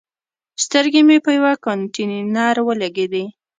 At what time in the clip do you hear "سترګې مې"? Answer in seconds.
0.63-1.17